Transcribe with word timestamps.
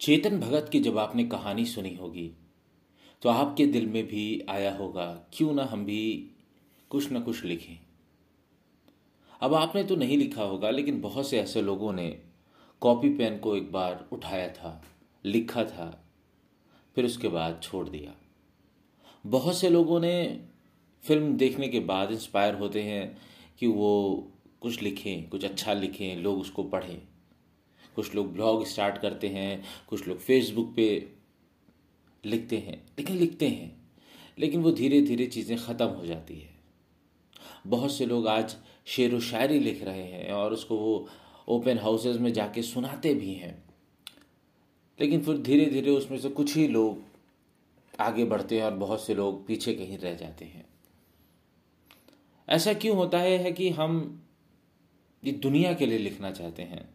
चेतन 0.00 0.38
भगत 0.40 0.68
की 0.72 0.80
जब 0.80 0.98
आपने 0.98 1.24
कहानी 1.24 1.64
सुनी 1.66 1.94
होगी 1.94 2.30
तो 3.22 3.28
आपके 3.28 3.66
दिल 3.66 3.86
में 3.86 4.06
भी 4.06 4.46
आया 4.48 4.74
होगा, 4.76 5.06
क्यों 5.32 5.54
ना 5.54 5.64
हम 5.64 5.84
भी 5.84 6.30
कुछ 6.90 7.10
ना 7.12 7.20
कुछ 7.20 7.44
लिखें। 7.44 7.78
अब 9.40 9.54
आपने 9.54 9.84
तो 9.84 9.96
नहीं 9.96 10.18
लिखा 10.18 10.42
होगा, 10.42 10.70
लेकिन 10.70 11.00
बहुत 11.00 11.28
से 11.28 11.40
ऐसे 11.40 11.62
लोगों 11.62 11.92
ने 11.92 12.08
कॉपी 12.80 13.08
पेन 13.08 13.38
को 13.38 13.56
एक 13.56 13.72
बार 13.72 14.08
उठाया 14.12 14.48
था, 14.48 14.82
लिखा 15.24 15.64
था, 15.64 16.04
फिर 16.96 17.04
उसके 17.04 17.28
बाद 17.28 17.60
छोड़ 17.62 17.88
दिया। 17.88 18.14
बहुत 19.26 19.56
से 19.56 19.70
लोगों 19.70 20.00
ने 20.00 20.40
फ़िल्म 21.04 21.36
देखने 21.36 21.68
के 21.68 21.80
बाद 21.80 22.12
इंस्पायर 22.12 22.54
होते 22.54 22.82
हैं 22.82 23.16
कि 23.58 23.66
वो 23.66 24.32
कुछ 24.62 24.82
लिखें 24.82 25.28
कुछ 25.28 25.44
अच्छा 25.44 25.72
लिखें 25.72 26.16
लोग 26.16 26.40
उसको 26.40 26.62
पढ़ें। 26.62 27.00
कुछ 27.96 28.14
लोग 28.14 28.32
ब्लॉग 28.32 28.64
स्टार्ट 28.66 28.98
करते 28.98 29.28
हैं 29.28 29.62
कुछ 29.88 30.08
लोग 30.08 30.18
फेसबुक 30.18 30.72
पे 30.76 30.86
लिखते 32.24 32.56
हैं 32.56 32.82
लेकिन 32.98 33.16
लिखते 33.16 33.48
हैं। 33.48 33.74
लेकिन 34.38 34.62
वो 34.62 34.70
धीरे 34.70 35.00
धीरे 35.00 35.26
चीज़ें 35.26 35.56
ख़त्म 35.58 35.86
हो 35.86 36.06
जाती 36.06 36.34
है। 36.34 36.54
बहुत 37.66 37.92
से 37.92 38.06
लोग 38.06 38.26
आज 38.28 38.56
शेर 38.86 39.14
व 39.14 39.20
शायरी 39.20 39.58
लिख 39.58 39.82
रहे 39.84 40.02
हैं 40.02 40.32
और 40.32 40.52
उसको 40.52 40.76
वो 40.76 41.08
ओपन 41.48 41.78
हाउसेज 41.78 42.16
में 42.16 42.32
जाके 42.32 42.62
सुनाते 42.62 43.14
भी 43.14 43.34
हैं। 43.34 43.64
लेकिन 45.00 45.22
फिर 45.22 45.38
धीरे 45.38 45.66
धीरे 45.66 45.90
उसमें 45.90 46.18
से 46.18 46.28
कुछ 46.28 46.56
ही 46.56 46.68
लोग 46.68 47.04
आगे 48.00 48.24
बढ़ते 48.24 48.56
हैं 48.56 48.64
और 48.64 48.74
बहुत 48.74 49.04
से 49.06 49.14
लोग 49.14 49.46
पीछे 49.46 49.74
कहीं 49.74 49.98
रह 49.98 50.14
जाते 50.14 50.44
हैं। 50.44 50.64
ऐसा 52.48 52.72
क्यों 52.72 52.96
होता 52.96 53.18
है, 53.18 53.36
है 53.38 53.52
कि 53.52 53.70
हम 53.70 54.22
ये 55.24 55.32
दुनिया 55.32 55.74
के 55.74 55.86
लिए 55.86 55.98
लिखना 55.98 56.30
चाहते 56.30 56.62
हैं। 56.62 56.88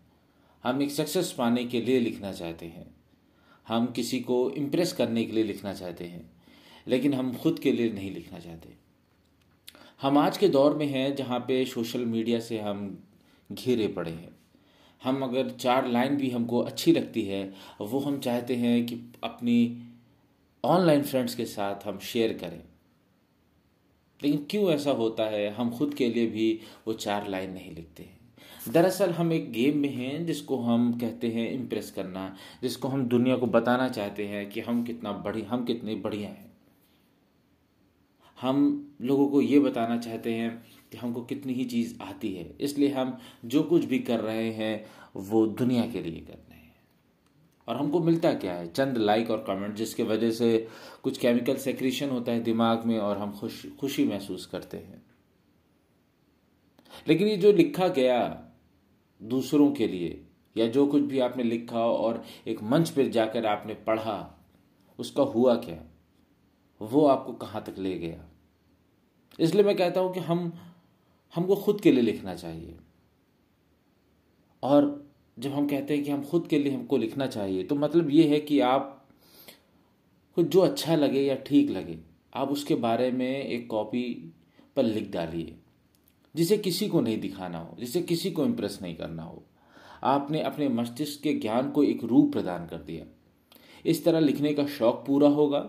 हम 0.64 0.82
एक 0.82 0.92
सक्सेस 0.92 1.32
पाने 1.32 1.66
के 1.66 1.82
लिए 1.82 2.00
लिखना 2.00 2.32
चाहते 2.34 2.66
हैं। 2.66 2.86
हम 3.68 3.86
किसी 3.86 4.20
को 4.20 4.50
इम्प्रेस 4.52 4.94
करने 4.94 5.24
के 5.24 5.32
लिए 5.32 5.44
लिखना 5.44 5.74
चाहते 5.74 6.06
हैं, 6.06 6.32
लेकिन 6.88 7.14
हम 7.14 7.34
खुद 7.34 7.60
के 7.60 7.72
लिए 7.72 7.92
नहीं 7.92 8.12
लिखना 8.12 8.40
चाहते। 8.40 8.70
हम 10.02 10.18
आज 10.18 10.38
के 10.38 10.48
दौर 10.48 10.78
में 10.78 10.86
हैं 10.86 11.16
जहाँ 11.16 11.40
पे 11.40 11.66
सोशल 11.66 12.06
मीडिया 12.06 12.40
से 12.40 12.60
हम 12.60 13.04
घिरे 13.52 13.88
पड़े 13.88 14.12
हैं। 14.12 14.36
हम 15.04 15.24
अगर 15.24 15.50
चार 15.50 15.88
लाइन 15.88 16.18
भी 16.18 16.30
हमको 16.30 16.60
अच्छी 16.60 16.92
लगती 16.92 17.22
है, 17.22 17.54
वो 17.82 18.00
हम 18.00 18.20
चाहते 18.20 18.56
हैं 18.56 18.86
कि 18.86 19.00
अपनी 19.24 19.88
ऑनलाइन 20.64 21.02
फ्रेंड्स 21.02 21.36
के 21.36 21.46
साथ 21.46 21.88
हम 21.88 22.00
शेयर 22.00 22.34
करें। 22.34 22.62
लेकिन 24.24 24.46
क्यों 24.50 24.72
ऐसा 24.72 24.92
होता 24.92 25.24
है? 25.24 25.50
हम 25.50 25.72
खुद 25.72 25.94
के 25.94 26.10
लिए 26.10 26.28
भी 26.28 26.60
वो 26.88 26.94
चार 26.94 27.28
लाइन 27.28 27.52
नहीं 27.52 27.76
लिखते 27.76 28.04
हैं। 28.04 28.20
दरअसल 28.72 29.10
हम 29.10 29.34
एक 29.34 29.52
गेम 29.52 29.78
में 29.78 29.90
हैं 29.90 30.26
जिसको 30.26 30.58
हम 30.58 31.00
कहते 31.00 31.28
हैं 31.28 31.52
इम्प्रेस 31.52 31.92
करना, 31.92 32.36
जिसको 32.62 32.88
हम 32.88 33.06
दुनिया 33.06 33.38
को 33.38 33.46
बताना 33.46 33.90
चाहते 33.90 34.26
हैं 34.26 34.50
कि 34.50 34.60
हम 34.60 34.84
कितना 34.84 35.12
बड़ी, 35.12 35.42
हम 35.42 35.66
कितने 35.66 35.96
बढ़िया 35.96 36.30
हैं। 36.30 36.52
हम 38.42 38.88
लोगों 39.02 39.28
को 39.28 39.42
ये 39.42 39.60
बताना 39.60 39.98
चाहते 39.98 40.34
हैं 40.34 40.64
कि 40.92 40.98
हमको 40.98 41.22
कितनी 41.22 41.54
ही 41.54 41.66
चीज़ 41.66 42.02
आती 42.02 42.34
है। 42.34 42.56
इसलिए 42.62 42.90
हम 42.90 43.18
जो 43.46 43.64
कुछ 43.64 43.86
भी 43.86 44.00
कर 44.00 44.20
रहे 44.20 44.52
हैं, 44.52 44.86
वो 45.16 45.48
दुनिया 45.48 45.86
के 45.86 46.02
लिए 46.02 46.20
कर 46.20 46.34
रहे 46.34 46.56
हैं। 46.56 46.61
और 47.68 47.76
हमको 47.76 48.00
मिलता 48.00 48.34
क्या 48.34 48.54
है? 48.54 48.74
चंद 48.74 48.98
लाइक 48.98 49.30
और 49.30 49.44
कमेंट 49.48 49.76
जिसके 49.76 50.04
वजह 50.04 50.32
से 50.32 50.68
कुछ 51.04 51.18
केमिकल 51.18 51.58
सेक्रेशन 51.58 52.10
होता 52.10 52.32
है 52.32 52.40
दिमाग 52.40 52.86
में 52.86 53.00
और 53.00 53.18
हम 53.18 53.32
खुश, 53.32 53.66
खुशी 53.80 54.06
महसूस 54.06 54.46
करते 54.46 54.78
हैं। 54.78 55.04
लेकिन 57.08 57.28
ये 57.28 57.38
जो 57.38 57.52
लिखा 57.52 57.88
गया 57.88 58.48
दूसरों 59.24 59.72
के 59.72 59.88
लिए, 59.88 60.28
या 60.58 60.68
जो 60.68 60.88
कुछ 60.88 61.04
भी 61.04 61.20
आपने 61.20 61.44
लिखा 61.44 61.86
और 61.86 62.24
एक 62.48 62.64
मंच 62.64 62.90
पर 62.90 63.08
जाकर 63.08 63.46
आपने 63.46 63.74
पढ़ा, 63.74 64.46
उसका 65.00 65.24
हुआ 65.24 65.56
क्या? 65.56 65.84
वो 66.82 67.06
आपको 67.06 67.34
कहाँ 67.34 67.64
तक 67.64 67.76
ले 67.80 68.00
गया? 68.00 68.26
इसलिए 69.40 69.64
मैं 69.64 69.78
कहता 69.78 70.00
हूँ 70.00 70.14
कि 70.14 70.20
हम, 70.20 70.54
हमको 71.36 71.56
खुद 71.56 71.82
के 71.82 71.92
लिए 71.92 72.02
लिखना 72.02 72.36
चाहिए। 72.36 72.78
और 74.64 75.01
जब 75.42 75.54
हम 75.54 75.68
कहते 75.68 75.96
हैं 75.96 76.04
कि 76.04 76.12
हम 76.12 76.24
खुद 76.24 76.48
के 76.48 76.60
लिए 76.60 76.74
हमको 76.74 76.98
लिखना 76.98 77.28
चाहिए 77.28 77.64
तो 77.64 77.76
मतलब 77.76 78.10
ये 78.10 78.28
है 78.28 78.40
कि 78.40 78.60
आप 78.60 78.98
कुछ 80.38 80.48
जो 80.48 80.60
अच्छा 80.60 80.96
लगे 80.96 81.22
या 81.22 81.36
ठीक 81.36 81.70
लगे, 81.70 81.98
आप 82.34 82.52
उसके 82.52 82.76
बारे 82.76 83.12
में 83.12 83.44
एक 83.44 83.68
कॉपी 83.70 84.34
पर 84.76 84.84
लिख 84.84 85.10
डालिए, 85.12 85.56
जिसे 86.36 86.58
किसी 86.58 86.88
को 86.88 87.02
नहीं 87.02 87.20
दिखाना 87.20 87.60
हो, 87.60 87.76
जिसे 87.80 88.02
किसी 88.02 88.32
को 88.32 88.46
इम्प्रेस 88.46 88.80
नहीं 88.82 88.96
करना 88.96 89.24
हो। 89.24 89.44
आपने 90.04 90.42
अपने 90.42 90.68
मस्तिष्क 90.70 91.22
के 91.22 91.34
ज्ञान 91.34 91.70
को 91.72 91.84
एक 91.84 92.04
रूप 92.04 92.32
प्रदान 92.32 92.66
कर 92.68 92.78
दिया। 92.78 93.06
इस 93.86 94.04
तरह 94.06 94.20
लिखने 94.20 94.54
का 94.54 94.66
शौक 94.68 95.04
पूरा 95.08 95.28
होगा, 95.30 95.60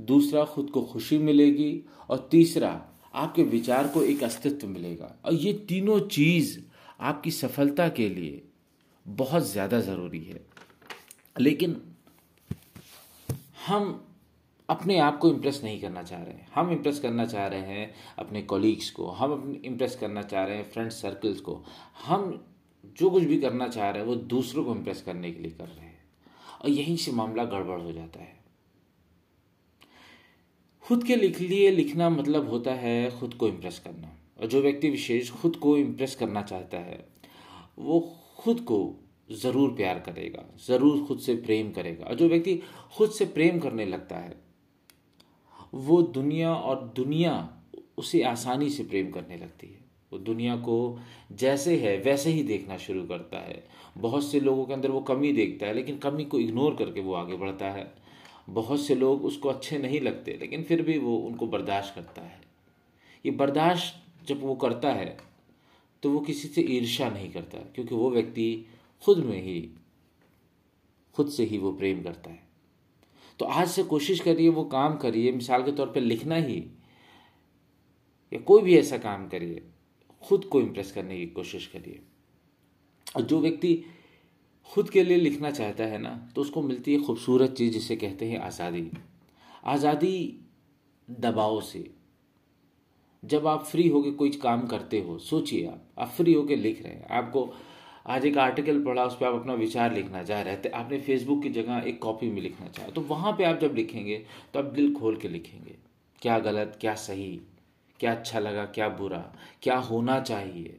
दूसरा 0.00 0.44
खुद 0.44 0.70
को 0.70 0.82
खुशी 0.82 1.18
मिलेगी, 1.18 1.82
और 2.10 2.28
तीसरा 2.30 2.70
आपके 3.14 3.42
विचार 3.42 3.88
को 3.88 4.02
एक 4.02 4.22
अस्तित्व 4.24 4.68
मिलेगा। 4.68 5.14
और 5.24 5.34
ये 5.34 5.52
तीनों 5.68 6.00
चीज़ 6.00 6.58
आपकी 7.00 7.30
सफलता 7.30 7.88
के 7.88 8.08
लिए 8.08 8.42
बहुत 9.06 9.42
ज़्यादा 9.42 9.80
ज़रूरी 9.80 10.22
है। 10.24 10.40
लेकिन 11.40 11.80
हम 13.66 14.02
अपने 14.68 14.98
आप 14.98 15.18
को 15.18 15.30
इम्प्रेस 15.30 15.60
नहीं 15.64 15.80
करना 15.80 16.02
चाह 16.02 16.22
रहे 16.22 16.34
हैं। 16.34 16.48
हम 16.54 16.70
इम्प्रेस 16.72 16.98
करना 17.00 17.26
चाह 17.26 17.46
रहे 17.46 17.60
हैं 17.60 17.94
अपने 18.18 18.42
कोलीग्स 18.42 18.90
को, 18.90 19.06
हम 19.06 19.32
अपने 19.32 19.58
इम्प्रेस 19.64 19.96
करना 19.96 20.22
चाह 20.22 20.44
रहे 20.44 20.56
हैं 20.56 20.70
फ्रेंड 20.70 20.90
सर्कल्स 20.90 21.40
को। 21.40 21.64
हम 22.04 22.44
जो 22.98 23.10
कुछ 23.10 23.22
भी 23.22 23.38
करना 23.38 23.68
चाह 23.68 23.90
रहे 23.90 24.02
हैं, 24.02 24.08
वो 24.08 24.14
दूसरों 24.14 24.64
को 24.64 24.74
इम्प्रेस 24.74 25.02
करने 25.02 25.30
के 25.32 25.42
लिए 25.42 25.52
कर 25.52 25.68
रहे 25.68 25.86
हैं। 25.86 26.04
और 26.62 26.70
यहीं 26.70 26.96
से 26.96 27.12
मामला 27.12 27.44
गड़बड़ 27.44 27.80
हो 27.80 27.92
जाता 27.92 28.20
है। 28.20 28.34
खुद 30.84 31.04
के 31.04 31.16
लिख 31.16 31.40
लिए 31.40 31.70
लिखना 31.70 32.10
मतलब 32.10 32.48
होता 32.50 32.74
है 32.74 33.18
खुद 33.18 33.34
को 33.34 33.48
इम्प्रेस 33.48 33.78
करना। 33.78 34.16
और 34.40 34.46
जो 34.46 34.62
व्यक्ति 34.62 34.90
विशेष 34.90 35.30
खुद 35.30 35.56
को 35.56 35.76
इम्प्रेस 35.78 36.14
करना 36.14 36.42
चाहता 36.42 36.78
है, 36.78 37.08
वो 37.78 38.00
खुद 38.38 38.60
को 38.60 38.78
ज़रूर 39.32 39.70
प्यार 39.70 39.98
करेगा, 39.98 40.44
ज़रूर 40.66 41.04
खुद 41.04 41.18
से 41.18 41.34
प्रेम 41.36 41.70
करेगा। 41.72 42.04
और 42.04 42.14
जो 42.14 42.28
व्यक्ति 42.28 42.60
खुद 42.96 43.10
से 43.10 43.24
प्रेम 43.26 43.58
करने 43.58 43.84
लगता 43.84 44.16
है, 44.16 44.34
वो 45.74 46.00
दुनिया 46.02 46.54
और 46.54 46.92
दुनिया 46.96 47.32
उसे 47.98 48.22
आसानी 48.22 48.70
से 48.70 48.84
प्रेम 48.84 49.10
करने 49.10 49.36
लगती 49.36 49.66
है। 49.66 49.84
वो 50.12 50.18
दुनिया 50.18 50.56
को 50.56 50.98
जैसे 51.32 51.76
है, 51.76 51.96
वैसे 51.98 52.30
ही 52.30 52.42
देखना 52.42 52.76
शुरू 52.76 53.02
करता 53.04 53.38
है। 53.38 53.62
बहुत 53.98 54.24
से 54.24 54.40
लोगों 54.40 54.64
के 54.64 54.72
अंदर 54.72 54.90
वो 54.90 55.00
कमी 55.00 55.32
देखता 55.32 55.66
है, 55.66 55.74
लेकिन 55.74 55.98
कमी 55.98 56.24
को 56.24 56.38
इग्नोर 56.38 56.74
करके 56.74 57.00
वो 57.00 57.14
आगे 57.14 57.36
बढ़ता 57.36 57.70
है। 57.70 57.92
बहुत 58.50 58.80
से 58.80 58.94
लोग 58.94 59.24
उसको 59.24 59.48
अच्छे 59.48 59.78
नहीं 59.78 60.00
लगते, 60.00 60.36
लेकिन 60.40 60.62
फिर 60.62 60.82
भी 60.82 60.98
वो 60.98 61.16
उनको 61.18 61.46
बर्दाश्त 61.46 61.94
करता 61.94 62.22
है। 62.22 62.40
ये 63.24 63.30
बर्दाश्त 63.32 64.26
जब 64.28 64.42
वो 64.42 64.54
करता 64.54 64.92
है 64.92 65.16
तो 66.02 66.10
वो 66.10 66.20
किसी 66.20 66.48
से 66.48 66.62
ईर्ष्या 66.62 67.08
नहीं 67.10 67.30
करता, 67.32 67.58
क्योंकि 67.74 67.94
वो 67.94 68.10
व्यक्ति 68.10 68.66
खुद 69.02 69.18
में 69.18 69.42
ही, 69.42 69.60
खुद 71.14 71.28
से 71.28 71.44
ही 71.44 71.58
वो 71.58 71.72
प्रेम 71.72 72.02
करता 72.02 72.30
है। 72.30 72.44
तो 73.40 73.44
आज 73.44 73.68
से 73.68 73.82
कोशिश 73.84 74.20
करिए, 74.20 74.48
वो 74.48 74.64
काम 74.66 74.96
करिए, 74.96 75.32
मिसाल 75.32 75.62
के 75.62 75.72
तौर 75.72 75.86
पर 75.86 76.00
लिखना 76.00 76.36
ही, 76.36 76.58
या 78.32 78.40
कोई 78.40 78.62
भी 78.62 78.76
ऐसा 78.76 78.98
काम 78.98 79.26
करिए, 79.28 79.62
खुद 80.22 80.44
को 80.44 80.60
इम्प्रेस 80.60 80.92
करने 80.92 81.18
की 81.18 81.26
कोशिश 81.32 81.66
करिए। 81.66 82.00
और 83.06 83.22
जो 83.22 83.40
व्यक्ति 83.40 83.82
खुद 84.70 84.88
के 84.90 85.02
लिए 85.04 85.16
लिखना 85.16 85.50
चाहता 85.50 85.84
है 85.84 85.98
ना 85.98 86.10
तो 86.34 86.40
उसको 86.40 86.62
मिलती 86.62 86.92
है 86.94 87.02
खूबसूरत 87.02 87.50
चीज़, 87.52 87.72
जिसे 87.72 87.96
कहते 87.96 88.26
हैं 88.26 88.38
आज़ादी। 88.38 88.90
आज़ादी 89.64 90.40
दबाव 91.08 91.60
से 91.60 91.90
जब 93.22 93.46
आप 93.46 93.64
फ्री 93.64 93.86
होके 93.88 94.10
कोई 94.12 94.30
काम 94.32 94.66
करते 94.66 95.00
हो, 95.00 95.18
सोचिए 95.18 95.66
आप 95.66 95.82
आप 95.98 96.08
फ्री 96.08 96.32
होके 96.32 96.56
लिख 96.56 96.82
रहे 96.82 96.92
हैं। 96.92 97.08
आपको 97.08 97.52
आज 98.06 98.24
एक 98.26 98.38
आर्टिकल 98.38 98.82
पढ़ा, 98.84 99.04
उस 99.04 99.16
पर 99.16 99.26
आप 99.26 99.34
अपना 99.34 99.54
विचार 99.54 99.94
लिखना 99.94 100.22
चाह 100.22 100.42
रहे 100.42 100.56
थे, 100.56 100.68
आपने 100.68 101.00
फेसबुक 101.00 101.42
की 101.42 101.48
जगह 101.50 101.82
एक 101.86 102.00
कॉपी 102.02 102.30
में 102.30 102.40
लिखना 102.42 102.68
चाहा। 102.68 102.88
तो 102.88 103.00
वहाँ 103.00 103.32
पे 103.32 103.44
आप 103.44 103.58
जब 103.60 103.74
लिखेंगे 103.74 104.24
तो 104.54 104.58
आप 104.58 104.64
दिल 104.66 104.94
खोल 104.94 105.16
के 105.16 105.28
लिखेंगे, 105.28 105.74
क्या 106.22 106.38
गलत, 106.38 106.76
क्या 106.80 106.94
सही, 106.94 107.40
क्या 108.00 108.12
अच्छा 108.12 108.38
लगा, 108.38 108.64
क्या 108.64 108.88
बुरा, 108.88 109.24
क्या 109.62 109.76
होना 109.78 110.20
चाहिए? 110.20 110.76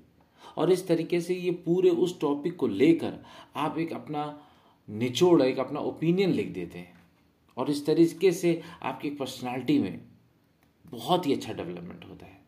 और 0.58 0.72
इस 0.72 0.88
तरीके 0.88 1.22
से 1.22 1.36
ये 1.36 1.52
पूरे 1.66 1.90
उस 1.90 2.20
टॉपिक 2.22 2.56
को 2.56 2.68
लेकर 2.68 3.14
आप 3.56 3.78
एक 3.80 3.94
अपना 3.94 4.40
निचोड़, 4.88 5.42
एक 5.42 5.60
अपना 5.60 5.80
ओपिनियन 5.80 6.32
लिख 6.32 6.48
देते 6.48 6.80
हैं। 6.80 6.94
और 7.58 7.70
इस 7.72 7.86
तरीके 7.86 8.32
से 8.32 8.62
आपकी 8.84 9.10
पर्सनालिटी 9.10 9.78
में 9.80 10.00
बहुत 10.88 11.28
ही 11.28 11.34
अच्छा 11.34 11.54
डेवलपमेंट 11.54 12.06
होता 12.06 12.26
है। 12.26 12.40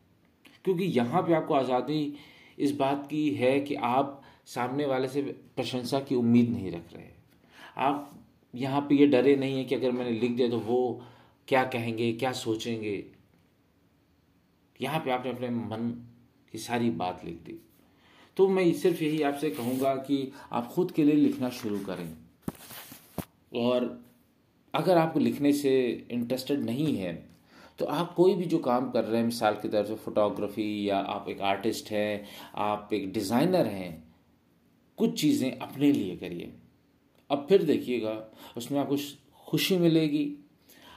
क्योंकि 0.64 0.84
यहाँ 0.84 1.22
पे 1.22 1.34
आपको 1.34 1.54
आज़ादी 1.54 2.14
इस 2.58 2.72
बात 2.76 3.06
की 3.10 3.28
है 3.30 3.58
कि 3.60 3.74
आप 3.74 4.20
सामने 4.46 4.86
वाले 4.86 5.08
से 5.08 5.22
प्रशंसा 5.56 6.00
की 6.00 6.14
उम्मीद 6.14 6.50
नहीं 6.50 6.70
रख 6.72 6.92
रहे। 6.94 7.08
आप 7.78 8.10
यहाँ 8.54 8.80
पे 8.80 8.94
ये 8.94 9.06
डरे 9.06 9.34
नहीं 9.36 9.56
है 9.56 9.64
कि 9.64 9.74
अगर 9.74 9.92
मैंने 9.92 10.10
लिख 10.10 10.30
दिया 10.30 10.48
तो 10.48 10.58
वो 10.58 11.02
क्या 11.48 11.64
कहेंगे, 11.64 12.12
क्या 12.12 12.32
सोचेंगे। 12.32 13.04
यहाँ 14.80 15.00
पे 15.00 15.10
आपने 15.10 15.30
अपने 15.30 15.50
मन 15.50 15.88
की 16.52 16.58
सारी 16.58 16.90
बात 16.92 17.24
लिख 17.24 17.34
दी। 17.36 17.60
तो 18.36 18.48
मैं 18.48 18.72
सिर्फ़ 18.72 19.02
यही 19.04 19.22
आपसे 19.22 19.50
कहूँगा 19.50 19.94
कि 19.96 20.32
आप 20.52 20.72
खुद 20.72 20.90
के 20.90 21.04
लिए 21.04 21.14
लिखना 21.14 21.48
शुरू 21.50 21.78
करें। 21.78 22.12
और 23.56 24.04
अगर 24.74 24.98
आपको 24.98 25.20
लिखने 25.20 25.52
से 25.52 25.72
इंटरेस्टेड 26.10 26.60
नहीं 26.60 26.96
है 26.96 27.12
तो 27.80 27.86
आप 27.86 28.12
कोई 28.14 28.34
भी 28.34 28.44
जो 28.44 28.58
काम 28.58 28.90
कर 28.90 29.04
रहे 29.04 29.16
हैं, 29.16 29.24
मिसाल 29.24 29.54
के 29.54 29.68
तौर 29.68 29.82
पर 29.82 29.94
फोटोग्राफी 29.94 30.88
या 30.88 30.98
आप 30.98 31.28
एक 31.28 31.40
आर्टिस्ट 31.40 31.90
हैं, 31.90 32.26
आप 32.54 32.90
एक 32.92 33.12
डिज़ाइनर 33.12 33.66
हैं, 33.66 34.04
कुछ 34.98 35.20
चीज़ें 35.20 35.58
अपने 35.58 35.92
लिए 35.92 36.16
करिए। 36.16 36.52
अब 37.30 37.46
फिर 37.48 37.62
देखिएगा, 37.62 38.12
उसमें 38.56 38.78
आपको 38.80 38.96
खुशी 39.48 39.78
मिलेगी, 39.78 40.36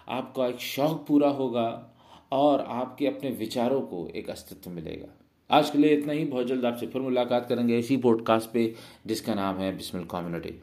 आपका 0.09 0.47
एक 0.47 0.59
शौक 0.59 1.05
पूरा 1.07 1.29
होगा 1.29 1.95
और 2.31 2.61
आपके 2.61 3.07
अपने 3.07 3.29
विचारों 3.29 3.81
को 3.81 4.07
एक 4.15 4.29
अस्तित्व 4.29 4.71
मिलेगा। 4.71 5.07
आज 5.49 5.69
के 5.69 5.77
लिए 5.77 5.95
इतना 5.95 6.13
ही, 6.13 6.25
बहुत 6.25 6.47
जल्द 6.47 6.65
आपसे 6.65 6.87
फिर 6.87 7.01
मुलाकात 7.01 7.49
करेंगे 7.49 7.79
इसी 7.79 7.97
पॉडकास्ट 7.97 8.49
पे, 8.49 8.73
जिसका 9.07 9.35
नाम 9.35 9.57
है 9.57 9.75
बिस्मिल 9.77 10.05
कम्युनिटी। 10.05 10.59